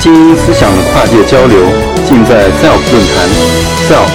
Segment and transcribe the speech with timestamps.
[0.00, 1.58] 精英思想的跨界交流，
[2.08, 3.28] 尽在 SELF 论坛。
[3.86, 4.08] SELF，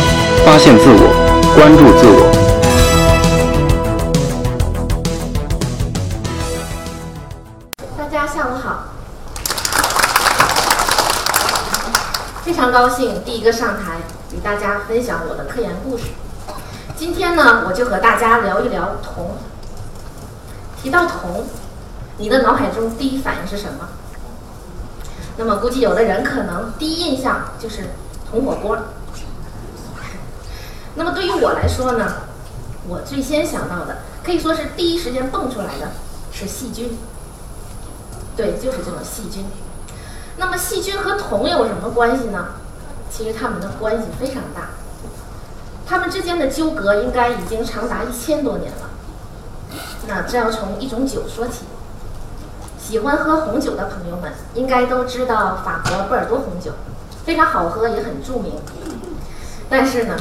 [0.43, 1.13] 发现自我，
[1.53, 2.33] 关注自我。
[7.95, 8.85] 大家下午好，
[12.43, 13.97] 非常高兴第一个上台
[14.35, 16.05] 与大家分享我的科研故事。
[16.95, 19.37] 今天呢，我就和大家聊一聊铜。
[20.81, 21.45] 提到铜，
[22.17, 23.87] 你的脑海中第一反应是什么？
[25.37, 27.89] 那么估计有的人可能第一印象就是
[28.29, 28.77] 铜火锅。
[30.95, 32.13] 那么对于我来说呢，
[32.87, 35.91] 我最先想到的可以说是第一时间蹦出来的
[36.31, 36.97] 是细菌。
[38.37, 39.45] 对，就是这种细菌。
[40.37, 42.47] 那么细菌和铜有什么关系呢？
[43.09, 44.69] 其实它们的关系非常大，
[45.85, 48.89] 它们之间的纠葛应该已经长达一千多年了。
[50.07, 51.65] 那这要从一种酒说起。
[52.87, 56.71] 喜欢喝红酒的朋友们应该都知道法国波尔多红酒，
[57.25, 58.53] 非常好喝，也很著名。
[59.67, 60.15] 但是呢，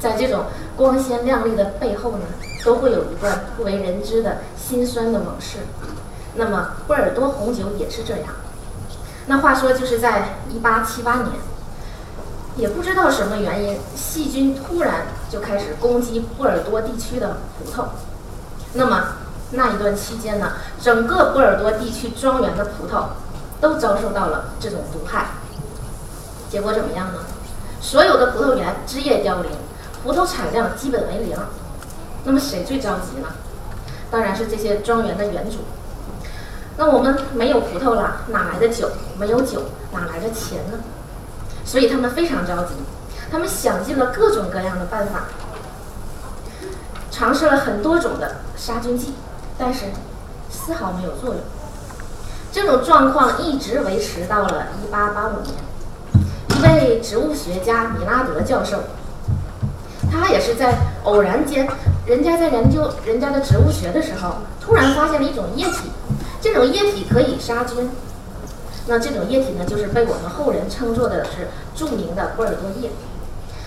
[0.00, 2.26] 在这种光鲜亮丽的背后呢，
[2.64, 5.58] 都会有一段不为人知的辛酸的往事。
[6.34, 8.26] 那么波尔多红酒也是这样。
[9.26, 11.28] 那话说，就是在一八七八年，
[12.56, 17.84] 也不知道什么原因，细菌突然就开始攻击波尔多地区的葡萄。
[18.72, 19.04] 那么
[19.52, 23.06] 那一段期间呢，整个波尔多地区庄园的葡萄
[23.60, 25.26] 都遭受到了这种毒害。
[26.48, 27.20] 结果怎么样呢？
[27.80, 29.50] 所有的葡萄园枝叶凋零，
[30.02, 31.36] 葡萄产量基本为零。
[32.24, 33.28] 那么谁最着急呢？
[34.10, 35.58] 当然是这些庄园的园主。
[36.76, 38.90] 那我们没有葡萄了，哪来的酒？
[39.18, 39.62] 没有酒，
[39.92, 40.78] 哪来的钱呢？
[41.64, 42.74] 所以他们非常着急，
[43.30, 45.24] 他们想尽了各种各样的办法，
[47.10, 49.14] 尝试了很多种的杀菌剂，
[49.60, 49.84] 但是
[50.50, 51.44] 丝毫没有作用。
[52.50, 55.54] 这种状况一直维持到了1885年，
[56.48, 58.78] 一位植物学家米拉德教授，
[60.10, 61.68] 他也是在偶然间，
[62.06, 65.90] 人家在研究人家的植物学的时候，突然发现了一种液体。
[66.40, 67.90] 这种液体可以杀菌，
[68.86, 72.90] 那这种液体呢，就是被我们后人称作的是著名的波尔多液。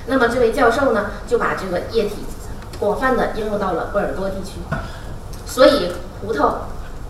[0.08, 2.16] 那么这位教授呢，就把这个液体
[2.80, 4.60] 广泛的应用到了波尔多地区，
[5.54, 6.56] 所以葡萄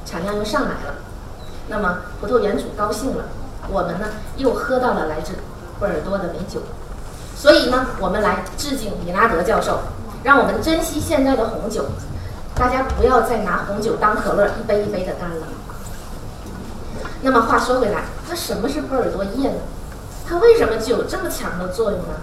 [0.06, 0.96] 产量又上来了。
[1.70, 3.24] 那么葡萄园主高兴了，
[3.70, 5.32] 我们呢又喝到了来自
[5.80, 6.62] 波尔多的美酒。
[7.38, 9.80] 所以呢，我们来致敬米拉德教授，
[10.26, 11.86] 让我们珍惜现在的红酒。
[12.54, 15.48] 大家不要再拿红酒当可乐，一杯一杯的干了。
[17.22, 19.62] 那么话说回来，那什么是波尔多液呢？
[20.28, 22.16] 它为什么具有这么强的作用呢？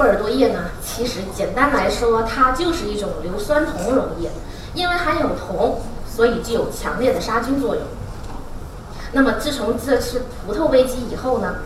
[0.00, 4.30] 波尔多液呢，其实简单来说，它就是一种硫酸铜溶液，
[4.72, 5.78] 因为含有铜，
[6.08, 7.84] 所以具有强烈的杀菌作用。
[9.12, 11.56] 那么自从这次葡萄危机以后呢，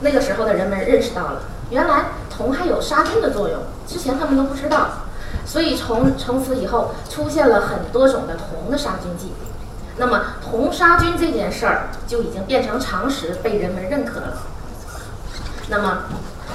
[0.00, 4.88] 那个时候的人们认识到了，原来铜还有杀菌的作用，之前他们都不知道。
[5.44, 9.32] 所以从从此以后出现了很多种的铜的杀菌剂，
[9.98, 14.38] 那么铜杀菌这件事儿就已经变成常识，被人们认可了。
[15.68, 15.98] 那么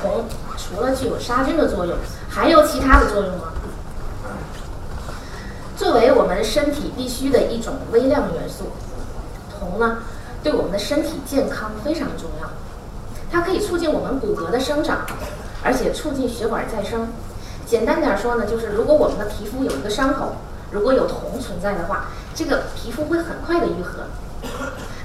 [0.01, 0.25] 铜
[0.73, 1.97] 除了具有杀菌的作用，
[2.29, 3.53] 还有其他的作用吗？
[5.75, 8.65] 作为我们身体必需的一种微量元素，
[9.59, 9.97] 铜呢
[10.41, 12.47] 对我们的身体健康非常重要，
[13.31, 14.99] 它可以促进我们骨骼的生长，
[15.63, 17.07] 而且促进血管再生。
[17.65, 20.35] 简单点说呢，就是如果我们的皮肤有一个伤口，
[20.69, 22.05] 如果有铜存在的话，
[22.35, 24.03] 这个皮肤会很快的愈合。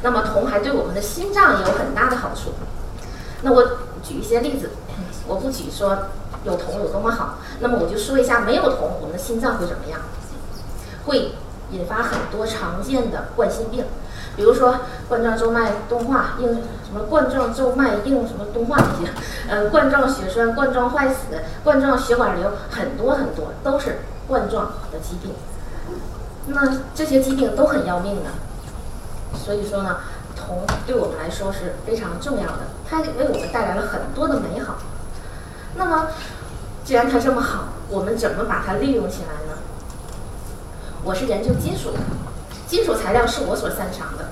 [0.02, 2.52] 那么铜还对我们的心脏也有很大的好处。
[3.42, 3.62] 那我
[4.02, 4.70] 举一些例子，
[5.26, 5.96] 我不举说
[6.44, 10.00] 有铜有多么好，那么我就说一下没有铜，我们的心脏会怎么样？
[11.06, 11.32] 会
[11.70, 13.84] 引发很多常见的冠心病。
[14.36, 16.48] 比如说冠状动脉硬化、硬
[16.84, 19.10] 什么冠状动脉硬什么动化这些，
[19.48, 25.32] 呃，冠状血栓、冠状坏死、冠状血管瘤，很多很多都是冠状的疾病。
[26.48, 28.30] 那这些疾病都很要命的，
[29.38, 29.96] 所以说呢，
[30.46, 34.76] 铜对我们来说是非常重要的，它为我们带来了很多的美好。
[35.74, 36.08] 那么，
[36.84, 39.58] 既然它这么好，我们怎么把它利用起来呢？
[41.02, 41.98] 我是研究金属的。
[42.66, 44.28] 金属材料是我所擅长的，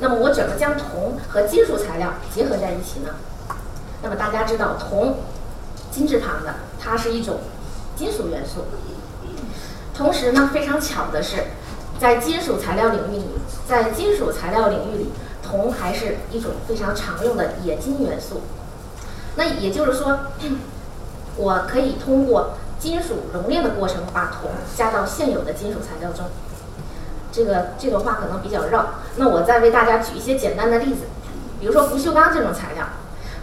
[0.00, 3.10] 那么我怎么将铜和金属材料结合在一起呢？
[4.02, 5.18] 那么大家知道铜，
[5.92, 7.38] 金字旁的，它是一种
[7.94, 8.64] 金属元素。
[9.94, 11.36] 同时呢，非常巧的是，
[12.00, 13.28] 在金属材料领域里，
[13.68, 15.12] 在金属材料领域里，
[15.48, 18.42] 铜还是一种非常常用的冶金元素。
[19.36, 20.18] 那也就是说，
[21.36, 26.26] 我可以通过金属熔炼的过程，把铜加到现有的金属材料中。
[27.30, 28.86] 这个这个话可能比较绕，
[29.16, 31.02] 那我再为大家举一些简单的例子。
[31.60, 32.86] 比如说不锈钢这种材料，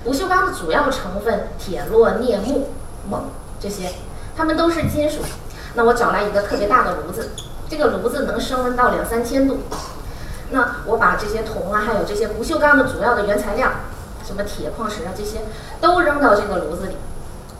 [0.03, 2.65] 不锈钢的主要成分铁、铬、镍、钼、
[3.09, 3.21] 锰
[3.59, 3.89] 这些，
[4.35, 5.21] 它们都是金属。
[5.75, 7.29] 那我找来一个特别大的炉子，
[7.69, 9.59] 这个炉子能升温到两三千度。
[10.51, 13.69] 那我把这些铜啊，还有这些不锈钢的主要的原材料，
[14.25, 15.41] 什么铁、矿石啊这些，
[15.81, 16.95] 都扔到这个炉子里，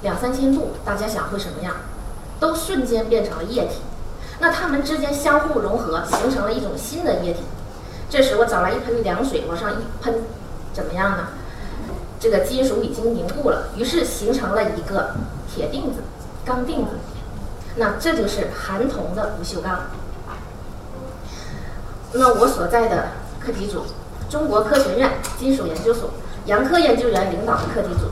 [0.02, 1.76] 两三千度，大家想会什么样？
[2.40, 3.82] 都瞬间变成了液体。
[4.40, 7.40] 那它们之间相互融合，形成了一种新的液体。
[8.10, 10.22] 这时我找来一盆凉水往上一喷，
[10.74, 11.28] 怎么样呢？
[12.20, 15.16] 这个金属已经凝固了，于是形成了一个
[15.54, 16.02] 铁锭子、
[16.46, 16.92] 钢锭子。
[17.78, 19.80] 那这就是含铜的不锈钢。
[22.18, 23.10] 那我所在的
[23.40, 23.84] 课题组，
[24.30, 26.12] 中国科学院金属研究所
[26.46, 28.12] 杨科研究员领导的课题组，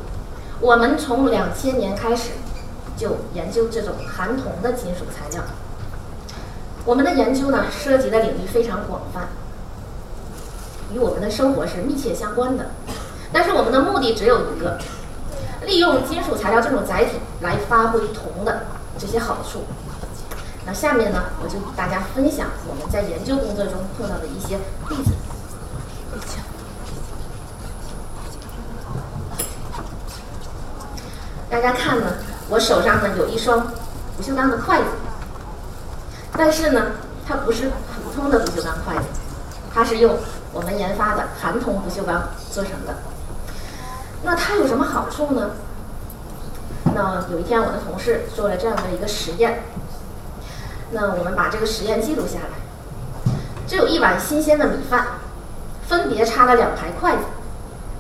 [0.60, 2.32] 我们从两千年开始
[2.98, 5.44] 就研究这种含铜的金属材料。
[6.86, 9.30] 我们的研究呢，涉及的领域非常广泛，
[10.94, 12.72] 与我们的生活是密切相关的。
[13.32, 14.78] 但是我们的目的只有一个，
[15.66, 18.64] 利用金属材料这种载体来发挥铜的。
[18.96, 19.62] 这些好处，
[20.66, 24.58] 那下面呢，我就给大家分享我们在研究工作中碰到的一些
[24.90, 25.12] 例子。
[31.50, 32.14] 大家看呢，
[32.50, 33.68] 我手上呢有一双
[34.18, 34.88] 不锈钢的筷子，
[36.38, 36.94] 但是呢，
[37.28, 39.04] 它不是普通的不锈钢筷子，
[39.74, 40.18] 它是用
[40.54, 42.96] 我们研发的含铜不锈钢做成的。
[44.24, 45.52] 那它有什么好处呢？
[46.96, 49.62] 那有一天，我的同事做了这样的一个实验。
[50.94, 53.34] 那我们把这个实验记录下来。
[53.68, 55.08] 只有一碗新鲜的米饭，
[55.88, 57.24] 分别插了两排筷子。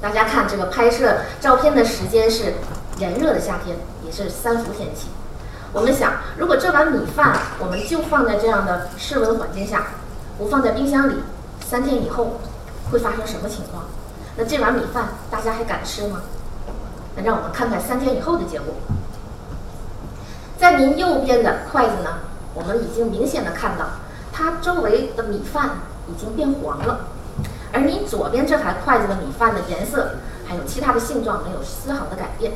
[0.01, 2.53] 大家看，这个拍摄照片的时间是
[2.97, 5.07] 炎热的夏天，也是三伏天气。
[5.71, 9.87] 我们想，如果这碗米饭我们就放在这样的室温环境下，
[10.37, 11.15] 不放在冰箱里，
[11.65, 12.39] 三天以后
[12.91, 13.85] 会发生什么情况？
[14.35, 16.21] 那这碗米饭大家还敢吃吗？
[17.15, 18.73] 那让我们看看三天以后的结果。
[20.59, 22.19] 在您右边的筷子呢，
[22.53, 23.85] 我们已经明显的看到，
[24.31, 25.71] 它周围的米饭
[26.07, 27.07] 已经变黄了，
[27.71, 30.15] 而您左边这排筷子的米饭的颜色
[30.47, 32.53] 还有其他的性状没有丝毫的改变。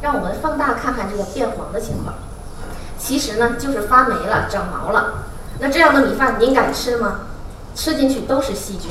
[0.00, 2.14] 让我们放大看看这个变黄的情况，
[2.98, 5.24] 其实呢就是发霉了、长毛了。
[5.60, 7.20] 那这样的米饭您敢吃吗？
[7.76, 8.90] 吃进去都是细菌。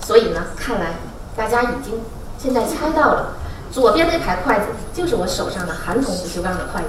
[0.00, 0.96] 所以呢，看来
[1.36, 2.00] 大家已经
[2.38, 3.34] 现在猜到了。
[3.70, 6.88] 左边那排筷子就是我手上的含铜不锈钢的筷子，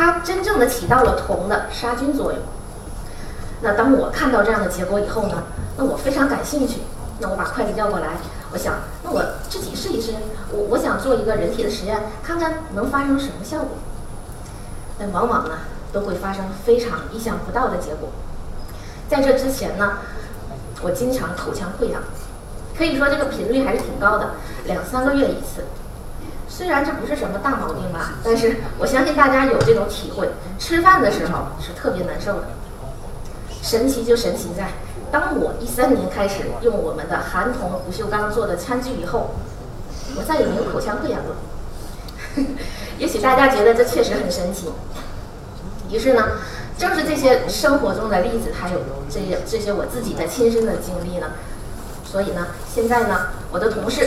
[0.00, 2.40] 它真正的起到了铜的杀菌作用。
[3.60, 5.42] 那当我看到这样的结果以后呢，
[5.76, 6.80] 那我非常感兴趣。
[7.18, 8.16] 那我把筷子要过来，
[8.50, 10.14] 我想，那我自己试一试。
[10.52, 13.76] 我我想做一个人体的实验，看看能发生什么效果。
[14.98, 15.56] 但往往呢，
[15.92, 18.08] 都会发生非常意想不到的结果。
[19.10, 19.98] 在这之前呢，
[20.80, 22.00] 我经常口腔溃疡。
[22.74, 24.30] 可以说这个频率还是挺高的，
[24.64, 25.62] 两三个月一次。
[26.50, 32.48] 虽然这不是什么大毛病吧，但是我相信大家有这种体会，吃饭的时候是特别难受的。
[33.62, 34.72] 神奇就神奇在，
[35.12, 39.30] 当我一三年开始用我们的含铜不锈钢做的餐具以后，
[40.16, 41.36] 我再也没有口腔溃疡了。
[42.98, 44.70] 也许大家觉得这确实很神奇。
[45.88, 46.24] 于是呢，
[46.76, 51.28] 正是这些生活中的例子，还有这些这些我自己的亲身的经历呢。
[52.04, 54.06] 所以呢，现在呢，我的同事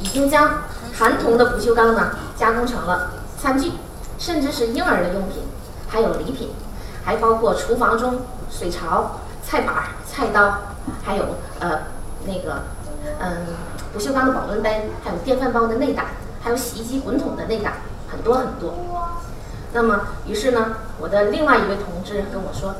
[0.00, 0.62] 已经将
[0.98, 3.10] 含铜的不锈钢呢加工成了
[3.40, 3.72] 餐具，
[4.18, 5.42] 甚至是婴儿的用品，
[5.88, 6.50] 还有礼品，
[7.04, 9.74] 还包括厨房中水槽、菜板、
[10.06, 10.58] 菜刀，
[11.04, 11.24] 还有
[11.60, 11.82] 呃
[12.24, 12.62] 那个
[13.20, 13.46] 嗯
[13.92, 16.06] 不锈钢的保温杯，还有电饭煲的内胆，
[16.42, 17.74] 还有洗衣机滚筒的内胆，
[18.10, 18.74] 很多很多。
[19.72, 22.74] 那么，于是呢，我的另外一位同志跟我说。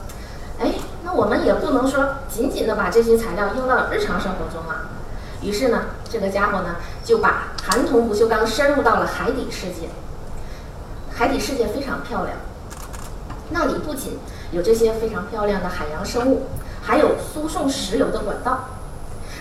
[0.58, 0.73] 哎，
[1.04, 4.88] 那我们也不能说仅仅的把这些材料用到日常生活中啊。
[5.43, 9.88] 于是呢，这个家伙呢就把含铜不锈钢深入到了海底世界。
[11.14, 12.37] 海底世界非常漂亮，
[13.50, 14.19] 那里不仅
[14.50, 16.47] 有这些非常漂亮的海洋生物，
[16.83, 18.69] 还有输送石油的管道。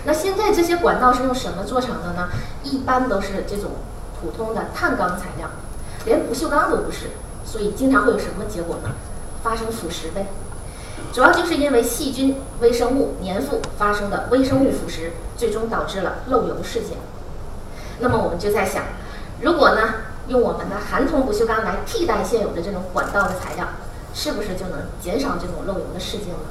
[0.04, 2.28] 那现在这些管道是用什么做成的呢？
[2.62, 3.72] 一般都是这种
[4.20, 5.48] 普通的碳钢材料，
[6.04, 7.10] 连不锈钢都不是。
[7.44, 8.90] 所以经常会有什么结果呢？
[9.42, 10.26] 发生腐蚀呗。
[11.12, 16.98] 主要就是因为细菌、微生物、粘附发生的微生物腐蚀，最终导致了漏油事件。
[18.00, 18.84] 那么我们就在想，
[19.40, 19.94] 如果呢
[20.28, 23.66] 用我们的含铜不锈钢来替代现有的这种管道的材料，
[24.12, 26.50] 是不是就能减少这种漏油的事件呢？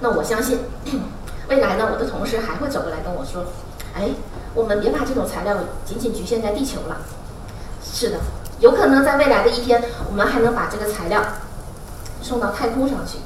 [0.00, 0.60] 那我相信，
[1.48, 3.46] 未来呢我的同事还会走过来跟我说
[3.96, 4.10] ：“哎，
[4.54, 6.98] 我们别把这种材料仅仅局限在地球了。”
[7.82, 8.18] 是的。
[8.60, 11.22] 有可能在未来的一天，我们还能把这个材料
[12.22, 13.18] 送到太空上去，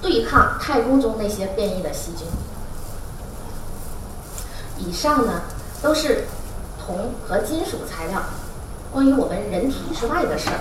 [0.00, 2.26] 对抗太空中那些变异的细菌。
[4.78, 5.42] 以上呢
[5.82, 6.24] 都是
[6.78, 8.22] 铜和金属材料
[8.92, 10.60] 关于我们人体之外的事儿。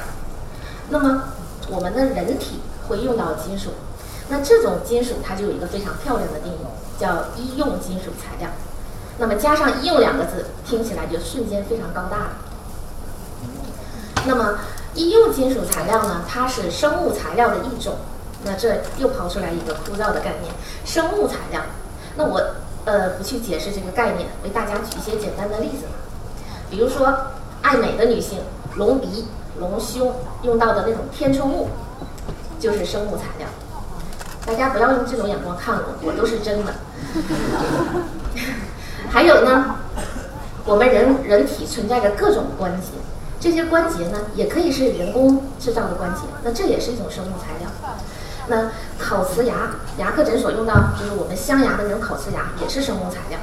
[0.90, 1.24] 那么
[1.70, 3.72] 我们的人体会用到金属，
[4.28, 6.58] 那这种金属它就有一个非常漂亮的定义，
[7.00, 8.50] 叫医用金属材料。
[9.20, 12.32] 那么加上“医用”两个字，听起来就瞬间非常高大了。
[14.28, 14.60] 那么
[14.94, 17.96] 医用金属材料呢，它是生物材料的一种。
[18.46, 20.54] 那这又抛出来一个枯燥的概念——
[20.86, 21.62] 生物材料。
[22.16, 22.40] 那我
[22.86, 25.94] 呃不去解释这个概念，为大家举一些简单的例子吧。
[26.70, 27.12] 比如说，
[27.64, 28.40] 爱美的女性
[28.76, 29.26] 隆鼻、
[29.60, 31.70] 隆胸用到的那种填充物，
[32.60, 33.48] 就是生物材料。
[34.46, 36.74] 大家不要用这种眼光看我，我都是真的。
[39.10, 39.76] 还有呢，
[40.64, 42.90] 我们人人体存在着各种关节，
[43.40, 47.70] 这些关节呢也可以是人工制造的关节，那这也是一种生物材料。
[48.48, 53.38] 那烤瓷牙，牙科诊所用到就是我们镶牙的那种烤瓷牙，也是生物材料。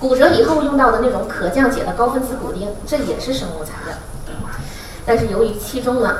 [0.00, 3.96] 骨折以后用到的那种可降解的高分子骨钉，这也是生物材料。
[5.06, 6.16] 但是由于其中呢，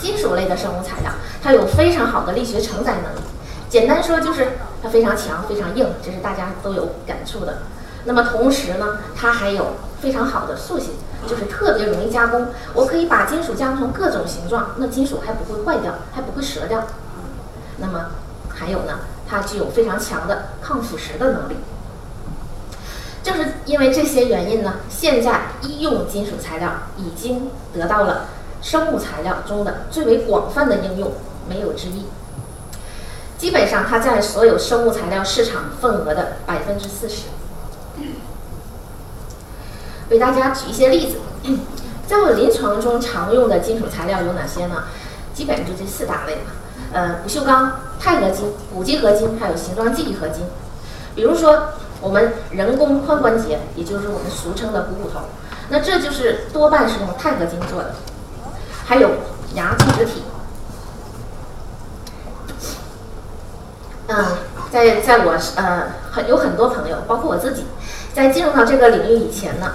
[0.00, 1.12] 金属类的生物材料，
[1.42, 3.20] 它有非常好的力学承载能力。
[3.68, 7.58] 简单说就是它非常强、非常硬，这是大家都有感触的。
[8.04, 10.90] 那么同时呢，它还有非常好的塑性，
[11.28, 12.48] 就是特别容易加工。
[12.74, 16.84] 我可以把金属加工成各种形状，那金属还不会坏掉，还不会折掉。
[17.78, 18.10] 那么
[18.48, 21.56] 还有呢，它具有非常强的抗腐蚀的能力。
[23.22, 28.26] 正是因为这些原因呢，现在医用金属材料已经得到了
[28.60, 31.12] 生物材料中的最为广泛的应用，
[31.48, 32.06] 没有之一。
[33.38, 37.26] 基本上，它占所有生物材料市场份额的百分之四十。
[40.12, 41.16] 为大家举一些例子，
[42.06, 44.84] 在我临床中常用的金属材料有哪些呢？
[45.32, 46.52] 基本上就这四大类吧。
[46.92, 50.44] 呃，不锈钢、钛合金、钴基合金，还有形状记忆合金。
[51.14, 51.68] 比如说，
[52.02, 55.20] 我们人工髋关节，也就是我们俗称的股骨头，
[55.70, 57.94] 那这就是多半是用钛合金做的。
[58.84, 59.12] 还有
[59.54, 60.22] 牙种植体。
[64.08, 64.24] 嗯，
[64.70, 67.64] 在在我呃很有很多朋友，包括我自己，
[68.12, 69.72] 在进入到这个领域以前呢，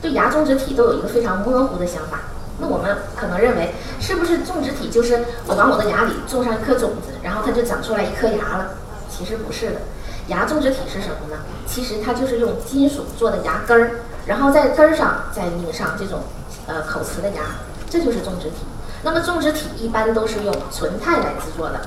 [0.00, 2.20] 对牙种植体都有一个非常模糊的想法。
[2.58, 8.74] 那我们可能认为，是不是种植体就是我往我的牙里种上一颗种子，然后它就长出来一颗牙了？
[9.08, 9.80] 其实不是的，
[10.28, 11.42] 牙种植体是什么呢？
[11.66, 13.90] 其实它就是用金属做的牙根儿，
[14.26, 16.20] 然后在根儿上再拧上这种
[16.66, 17.40] 呃口瓷的牙，
[17.88, 18.56] 这就是种植体。
[19.02, 21.80] 那么种植体一般都是用纯钛来制作的。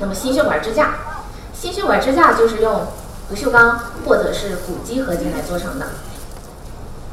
[0.00, 0.94] 那么心血管支架，
[1.52, 2.84] 心血管支架就是用
[3.28, 5.86] 不锈钢或者是钴基合金来做成的。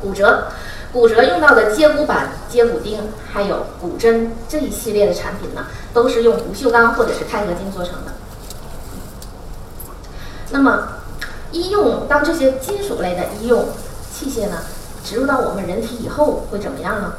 [0.01, 0.47] 骨折，
[0.91, 2.99] 骨折用到的接骨板、接骨钉，
[3.31, 8.13] 还有骨针这一系列的产品呢，都是用不锈钢或者是钛合金做成的。
[10.49, 10.87] 那么，
[11.51, 13.69] 医用当这些金属类的医用
[14.11, 14.57] 器械呢，
[15.03, 17.13] 植入到我们人体以后会怎么样呢？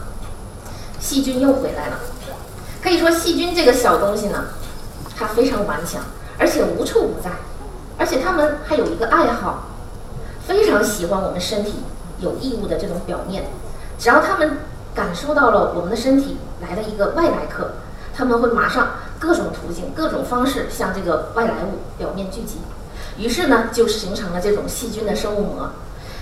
[1.01, 2.01] 细菌又回来了。
[2.83, 4.45] 可以说，细菌这个小东西呢。
[5.15, 6.03] 它非常顽强，
[6.37, 7.31] 而且无处不在，
[7.97, 9.69] 而且它们还有一个爱好，
[10.49, 11.75] 非常喜欢我们身体
[12.23, 13.45] 有异物的这种表面。
[13.99, 14.59] 只要它们
[14.95, 17.73] 感受到了我们的身体来了一个外来客，
[18.15, 22.59] 他们会马上各种途径、各种方式向这个外来物表面聚集。
[23.19, 25.71] 于是呢，就形成了这种细菌的生物膜。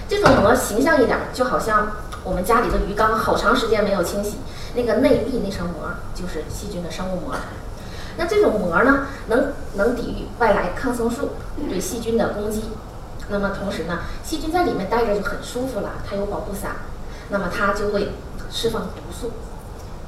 [0.08, 1.92] 这种膜形象一点，就好像
[2.24, 4.38] 我们家里的鱼缸好长时间没有清洗，
[4.74, 7.34] 那个内壁那层膜就是细菌的生物膜。
[8.16, 11.30] 那这种膜呢，能能抵御外来抗生素
[11.68, 12.64] 对细菌的攻击。
[13.30, 16.76] 那么同时呢，细菌在里面待着就很舒服了，它有保护伞，
[17.30, 18.12] 那么它就会
[18.50, 19.30] 释放毒素。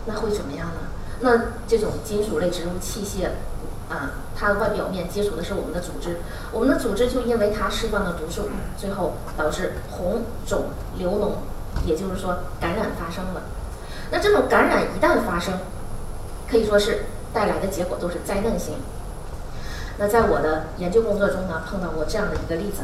[0.07, 0.81] 那会怎么样呢？
[1.21, 1.31] 那
[1.67, 3.29] 这种金属类植入器械，
[3.88, 6.19] 啊，它外表面接触的是我们的组织，
[6.50, 10.64] 我们的组织就因为它释放了毒素，最后导致红肿
[10.99, 13.43] 流脓，也就是说感染发生了。
[14.11, 15.59] 那这种感染一旦发生，
[16.50, 17.05] 可以说是。
[17.35, 18.75] 带来的结果都是灾难性。
[20.02, 22.82] 那在我的研究工作中呢，碰到过这样的一个例子：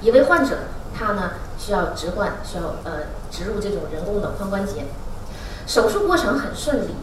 [0.00, 0.60] 一位患者，
[0.98, 4.86] 他呢需要置换，需要呃植入这种人工的髋关节，
[5.66, 6.94] 手术过程很顺利，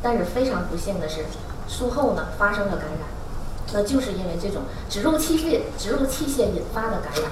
[0.00, 1.26] 但是非常不幸的是，
[1.68, 3.00] 术后呢发生了感染，
[3.74, 7.30] 那就是因为这种植入器械植入器械引发的感染。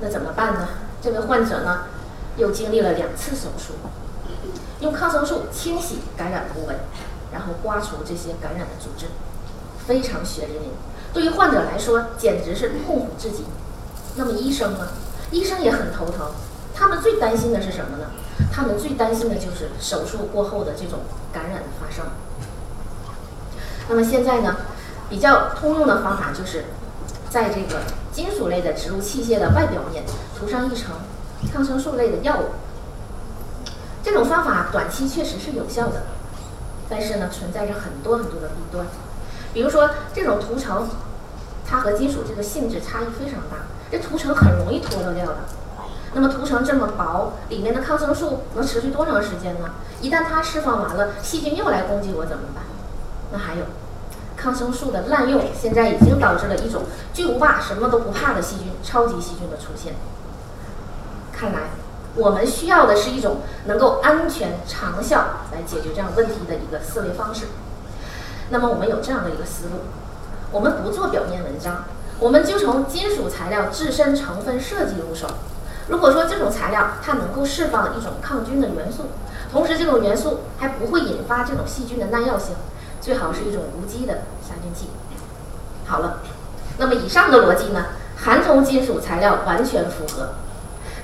[0.00, 0.68] 那怎么办呢？
[1.02, 1.82] 这位患者呢
[2.38, 3.74] 又经历了两次手术，
[4.80, 6.76] 用抗生素清洗感染部位。
[7.30, 9.06] 然后刮除这些感染的组织，
[9.86, 10.70] 非常血淋淋。
[11.12, 13.44] 对于患者来说，简直是痛苦至极。
[14.16, 14.88] 那么医生呢？
[15.30, 16.30] 医生也很头疼。
[16.74, 18.06] 他们最担心的是什么呢？
[18.50, 21.00] 他们最担心的就是手术过后的这种
[21.32, 22.04] 感染的发生。
[23.88, 24.56] 那么现在呢，
[25.10, 26.64] 比较通用的方法就是
[27.28, 30.04] 在这个金属类的植入器械的外表面
[30.38, 30.94] 涂上一层
[31.52, 32.44] 抗生素类的药物。
[34.02, 36.02] 这种方法短期确实是有效的，
[36.88, 38.86] 但是呢，存在着很多很多的弊端。
[39.52, 40.88] 比如说，这种涂层，
[41.68, 45.36] 它和金属这个性质差异非常大，这涂层很容易脱落掉的。
[46.14, 49.70] 那么涂层这么薄，里面的抗生素能持续多长时间呢？
[50.00, 52.64] 一旦它释放完了，细菌又来攻击我怎么办？
[53.32, 53.64] 那还有，
[54.36, 56.82] 抗生素的滥用，现在已经导致了一种
[57.12, 59.94] 巨无霸、什么都不怕的细菌——超级细菌的出现。
[61.32, 61.58] 看来。
[62.14, 67.46] 我们需要的是一种能够安全长效来解决这样问题的一个思维方式。
[68.52, 69.80] 那么我们有这样的一个思路：
[70.50, 71.84] 我们不做表面文章，
[72.20, 75.26] 我们就从金属材料自身成分设计入手。
[75.88, 79.06] 如果说这种材料它能够释放一种抗菌的元素，
[79.50, 82.54] 同时这种元素还不会引发这种细菌的耐药性，
[83.00, 84.90] 最好是一种无机的杀菌剂。
[85.86, 86.18] 好了，
[86.76, 87.86] 那么以上的逻辑呢，
[88.18, 90.28] 含铜金属材料完全符合。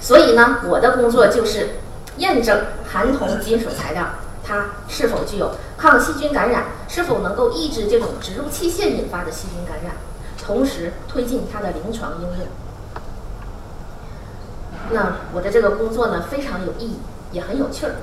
[0.00, 1.70] 所以呢，我的工作就是
[2.18, 2.60] 验证
[2.92, 4.04] 含铜金属材料
[4.44, 9.94] 它是否具有抗细菌感染，是否能够抑制这种植入器械引发的细菌感染，
[10.42, 12.46] 同时推进它的临床应用。
[14.90, 16.96] 那我的这个工作呢，非常有意义，
[17.30, 17.96] 也很有趣儿。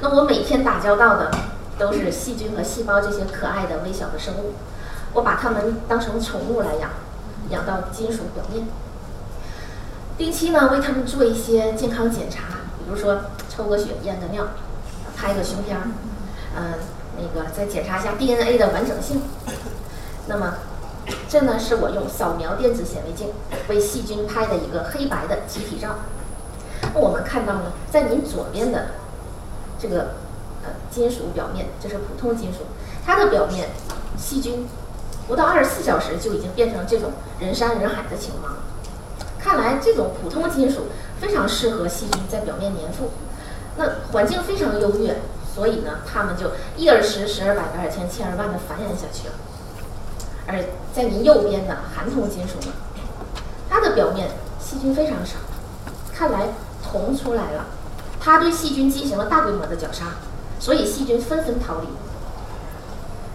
[0.00, 1.30] 那我每天打交道的
[1.78, 4.54] 都是细菌和细胞这些可爱的微小的生物，
[5.14, 6.90] 我把它们当成宠物来养，
[7.50, 8.66] 养到金属表面。
[10.18, 12.42] 定期呢为他们做一些健康检查，
[12.78, 14.48] 比如说抽个血、验个尿、
[15.16, 15.84] 拍个胸片儿，
[16.56, 16.74] 嗯，
[17.16, 19.22] 那个再检查一下 DNA 的完整性。
[20.26, 20.54] 那么，
[21.28, 23.28] 这呢是我用扫描电子显微镜
[23.68, 25.96] 为细菌拍的一个黑白的集体照。
[26.94, 28.86] 那我们看到呢，在您左边的
[29.78, 30.14] 这个
[30.62, 32.58] 呃金属表面，这是普通金属，
[33.04, 33.70] 它的表面
[34.16, 34.66] 细菌
[35.26, 38.60] 不到二十四小时就已经变成这种人山人海的情况了。
[39.38, 40.82] 看来这种普通金属
[41.20, 43.10] 非常适合细菌在表面粘附，
[43.76, 45.16] 那环境非常优越，
[45.54, 49.34] 所以呢，它们就一而十，十而百，百而千，千而万的繁衍下去了。
[50.46, 50.58] 而
[50.94, 52.72] 在您右边的含铜金属呢，
[53.70, 55.36] 它的表面细菌非常少，
[56.14, 56.48] 看来
[56.82, 57.66] 铜出来了，
[58.20, 60.06] 它对细菌进行了大规模的绞杀，
[60.58, 61.88] 所以细菌纷纷逃离。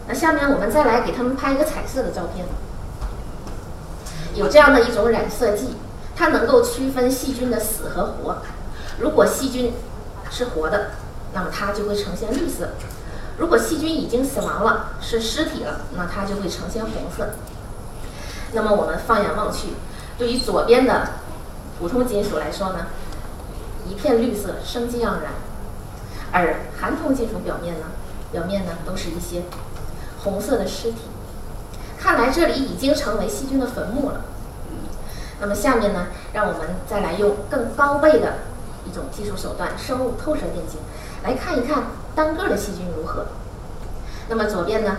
[0.08, 2.46] 那下面我们再来给他们拍一个彩色的照片，
[4.36, 5.76] 有这样的一种染色剂。
[6.20, 8.38] 它能够区分细菌的死和活。
[8.98, 9.72] 如果细菌
[10.32, 10.90] 是活的，
[11.38, 12.70] 那么它就会呈现绿色；
[13.38, 17.30] 如果细菌已经死亡了，是尸体了，那它就会呈现红色。
[18.54, 19.68] 那么我们放眼望去，
[20.18, 21.10] 对于左边的
[21.78, 22.88] 普通金属来说呢，
[23.88, 25.34] 一片绿色，生机盎然；
[26.32, 27.86] 而含铜金属表面呢，
[28.32, 29.44] 表面呢都是一些
[30.24, 31.02] 红色的尸体。
[32.00, 34.22] 看来这里已经成为细菌的坟墓了。
[35.40, 38.38] 那么下面呢，让我们再来用更高倍的
[38.90, 40.80] 一种技术手段——生物透射电镜，
[41.24, 41.84] 来看一看
[42.16, 43.28] 单个的细菌如何。
[44.30, 44.98] 那么左边呢，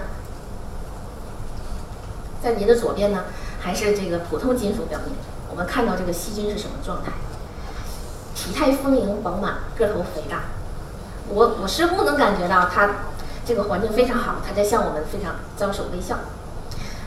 [2.43, 3.25] 在您的左边呢，
[3.61, 5.11] 还是这个普通金属表面，
[5.51, 7.13] 我们看到这个细菌是什么状态？
[8.35, 10.43] 体态丰盈饱满，个头肥大。
[11.29, 12.89] 我我似乎能感觉到它
[13.45, 16.17] 这个环境非常好，它在向我们非常招手微笑。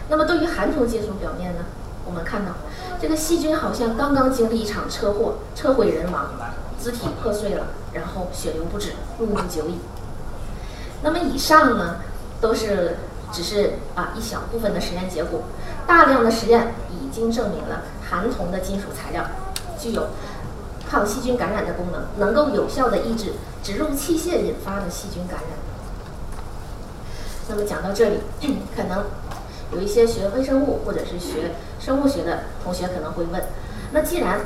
[0.10, 1.62] 那么对于含铜金属表面呢？
[2.04, 2.52] 我们看到，
[3.00, 6.32] 这个细菌好像刚刚经历一场车祸，车毁人亡，
[6.82, 9.80] 肢体破碎了，然后血流不止，入墓久矣。
[11.04, 11.98] 那么以上呢，
[12.40, 12.98] 都是
[13.32, 15.42] 只是啊一小部分的实验结果，
[15.86, 19.26] 大量的实验已经证明了含铜的金属材料
[19.78, 20.08] 具有
[20.90, 25.50] 抗细菌感染的功能，能够有效的抑制植入器械引发的细菌感染。
[27.48, 28.20] 那么讲到这里，
[28.76, 29.04] 可能。
[29.74, 33.42] 有一些学微生物或者是学生物学的同学可能会问：
[33.94, 34.42] 那既然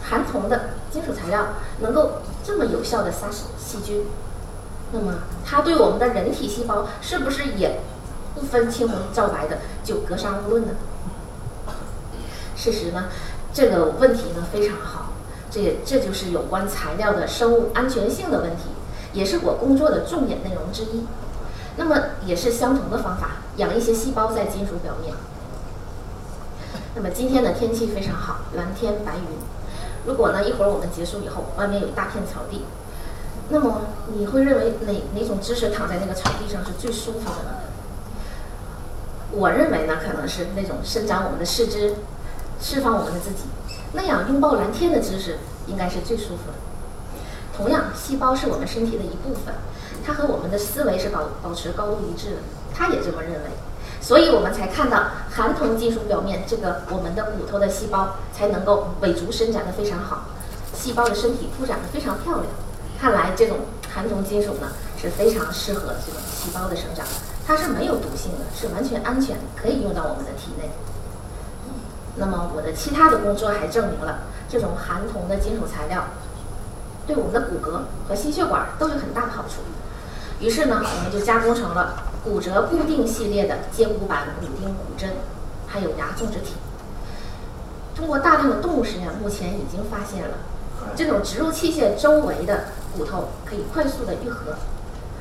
[0.00, 1.46] 含铜的金属材料
[1.80, 4.04] 能够这么有效的杀死细菌，
[4.92, 7.80] 那么它对我们的人体细胞是不是也
[8.34, 10.74] 不分青红皂白的就格杀勿论呢？
[12.54, 13.04] 事实呢，
[13.54, 15.12] 这个问题呢非常好，
[15.50, 18.64] 这这就是有关材料的生物安全性的问题，
[19.14, 21.06] 也是我工作的重点内容之一。
[21.76, 25.14] 那么也是相同的方法，养一些细胞在金属表面。
[26.94, 29.61] 那么今天的天气非常好，蓝天白云。
[30.04, 32.64] 如果呢一会儿我们结束以后，外面有一大片草地，
[33.50, 33.82] 那么
[34.14, 37.50] 你会认为哪哪种姿势躺在那个草地上是最舒服的呢？
[39.30, 41.94] 我认为呢可能是那种伸展我们的四肢，
[42.60, 43.44] 释放我们的自己，
[43.92, 46.54] 那样拥抱蓝天的姿势应该是最舒服的。
[47.56, 49.54] 同样，细胞是我们身体的一部分。
[50.04, 52.36] 它和我们的思维是保保持高度一致的，
[52.74, 53.50] 它也这么认为。
[54.02, 60.24] 所以我们才看到含铜金属表面这个我们的骨头的细胞才能够尾足伸展的非常好，
[60.74, 62.46] 细胞的身体铺展的非常漂亮。
[63.00, 63.58] 看来这种
[63.94, 64.68] 含铜金属呢
[65.00, 67.06] 是非常适合这种细胞的生长，
[67.46, 70.68] 它是没有毒性的，是完全安全，可以用到我们的体内。
[72.16, 76.04] 那么我的其他的工作还证明了这种含铜的金属材料
[77.06, 79.62] 对我们的骨骼和心血管都有很大的好处。
[80.40, 85.10] 于是呢，我们就加工成了骨折固定系列的接骨板骨钉、骨针，
[85.66, 86.54] 还有牙种植体。
[87.94, 90.36] 通过大量的动物实验，目前已经发现了
[90.96, 92.64] 这种植入器械周围的
[92.96, 94.54] 骨头可以快速的愈合，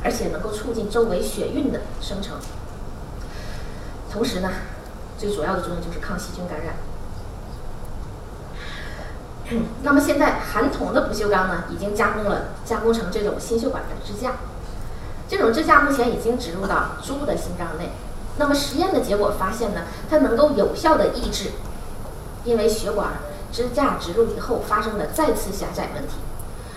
[0.03, 2.37] 而且能够促进周围血运的生成。
[4.11, 4.49] 同时呢，
[5.17, 6.75] 最主要的作用就是抗细菌感染。
[9.83, 14.33] 那么现在含铜的不锈钢呢，已经加工了，加工成这种心血管的支架。
[15.31, 17.89] 这种支架目前已经植入到猪的心脏内。
[18.35, 21.51] 那么实验的结果发现呢，它能够有效的抑制
[22.43, 23.11] 因为血管
[23.49, 26.15] 支架植入以后发生的再次狭窄问题。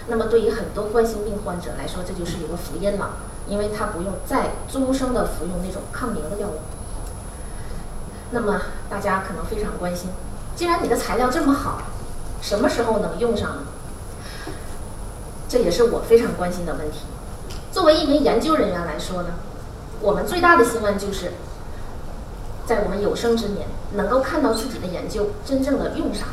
[0.06, 3.16] 那么对于很多冠心病患者来说，这就是一个福音了，
[3.48, 6.60] 因为他不用再终生的服用那种抗凝的药物。
[8.30, 10.10] 那么大家可能非常关心，
[10.54, 11.82] 既然你的材料这么好，
[12.40, 13.62] 什么时候能用上呢？
[15.48, 16.98] 这也是我非常关心的问题。
[17.74, 19.30] 作为一名研究人员来说呢，
[20.00, 21.32] 我们最大的心愿就是，
[22.64, 26.28] 在我们有生之年能够看到自己的研究真正的用上。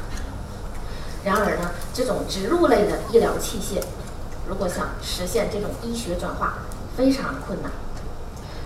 [1.25, 3.81] 然而呢，这种植入类的医疗器械，
[4.47, 6.59] 如果想实现这种医学转化，
[6.95, 7.71] 非常困难，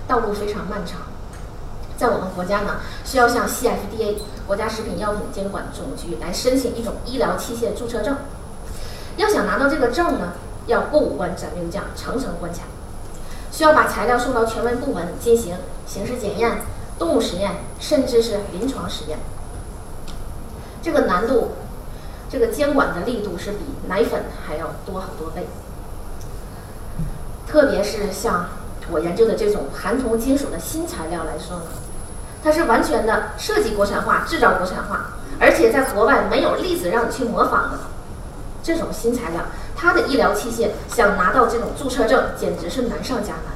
[0.06, 1.00] 道路非常漫长。
[1.96, 8.18] 在我们国家呢，需要向 CFDA 国家食品药品监管总局来申请一种医疗器械注册证。
[9.16, 10.34] 要想拿到这个证呢，
[10.68, 12.60] 要过五关斩六将，层层关卡，
[13.52, 16.62] 需要把材料送到权威部门进行形式检验、
[16.98, 19.20] 动物实验，甚至是临床实验。
[20.82, 21.52] 这个难度，
[22.30, 25.48] 这个监管的力度是比奶粉还要多好多倍。
[27.48, 28.48] 特别是像
[28.92, 31.66] 我研究的这种含铜金属的新材料来说呢。
[32.44, 37.80] 它是完全的设计国产化、制造国产化，而且在国外没有例子让你去模仿的
[38.62, 39.42] 这种新材料，
[39.76, 43.56] 他的医疗器械想拿到这种注册证，简直是难上加难。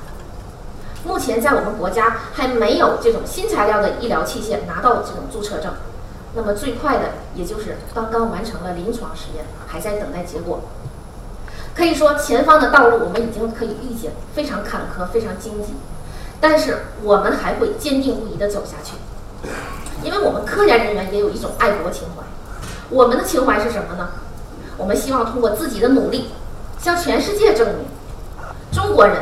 [1.05, 5.73] 目前在我们国家还没有这种新材料的医疗器械拿到这种注册证，
[6.35, 10.61] 那么最快的也就是刚刚完成了临床实验，还在等待结果。
[11.73, 15.73] 可以说，前方的道路我们已经可以预见，非常坎坷，非常荆棘。
[16.41, 18.95] 但是我们还会坚定不移地走下去，
[20.03, 22.23] 因为我们科研人员也有一种爱国情怀。
[22.89, 24.09] 我们的情怀是什么呢？
[24.79, 26.31] 我们希望通过自己的努力，
[26.81, 27.85] 向全世界证明，
[28.71, 29.17] 中国人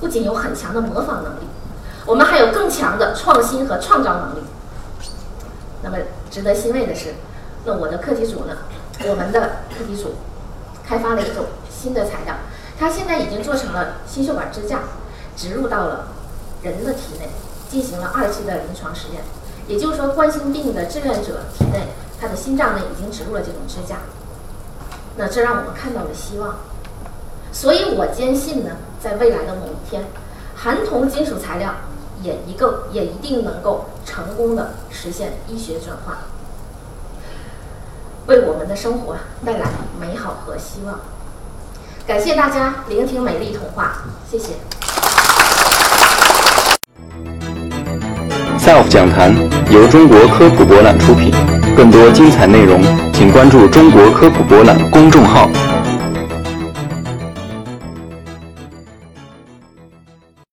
[0.00, 1.46] 不仅有很强的模仿能力，
[2.04, 4.42] 我们还有更强的创新和创造能力。
[5.82, 5.96] 那么
[6.30, 7.14] 值得欣慰的是，
[7.64, 8.56] 那我的课题组呢，
[9.08, 9.40] 我们的
[9.70, 10.16] 课题组
[10.86, 12.34] 开发了一种新的材料，
[12.78, 14.80] 它现在已经做成了心血管支架，
[15.36, 16.08] 植入到了。
[16.62, 17.28] 人的体内
[17.68, 19.20] 进行了二期的临床实验，
[19.66, 21.88] 也就是说，冠心病的志愿者体内，
[22.20, 23.96] 他的心脏呢已经植入了这种支架。
[25.16, 26.56] 那这让我们看到了希望，
[27.52, 30.04] 所以我坚信呢，在未来的某一天，
[30.56, 31.74] 含铜金属材料
[32.22, 36.18] 也一个也一定能够成功的实现医学转化，
[38.26, 39.66] 为我们的生活带来
[40.00, 40.98] 美好和希望。
[42.06, 43.98] 感谢大家聆听美丽童话，
[44.30, 44.54] 谢谢。
[48.58, 49.34] SELF 讲坛
[49.70, 51.32] 由中国科普博览出品，
[51.76, 52.80] 更多精彩内容，
[53.12, 55.50] 请关注中国科普博览公众号。